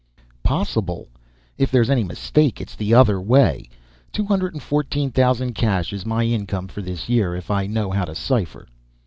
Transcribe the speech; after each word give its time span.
"Possible! 0.41 1.09
If 1.59 1.69
there's 1.69 1.91
any 1.91 2.03
mistake 2.03 2.59
it's 2.59 2.75
the 2.75 2.91
other 2.91 3.21
way. 3.21 3.69
Two 4.11 4.25
hundred 4.25 4.55
and 4.55 4.63
fourteen 4.63 5.11
thousand, 5.11 5.53
cash, 5.53 5.93
is 5.93 6.07
my 6.07 6.23
income 6.23 6.67
for 6.69 6.81
this 6.81 7.07
year 7.07 7.35
if 7.35 7.51
I 7.51 7.67
know 7.67 7.91
how 7.91 8.05
to 8.05 8.15
cipher." 8.15 8.67